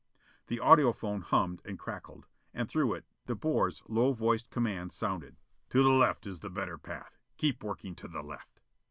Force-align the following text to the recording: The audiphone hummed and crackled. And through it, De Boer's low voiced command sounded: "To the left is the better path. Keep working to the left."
The 0.47 0.57
audiphone 0.59 1.21
hummed 1.21 1.61
and 1.63 1.77
crackled. 1.77 2.25
And 2.55 2.67
through 2.67 2.95
it, 2.95 3.05
De 3.27 3.35
Boer's 3.35 3.83
low 3.87 4.13
voiced 4.13 4.49
command 4.49 4.93
sounded: 4.93 5.35
"To 5.69 5.83
the 5.83 5.89
left 5.89 6.25
is 6.25 6.39
the 6.39 6.49
better 6.49 6.79
path. 6.79 7.19
Keep 7.37 7.63
working 7.63 7.93
to 7.97 8.07
the 8.07 8.23
left." 8.23 8.61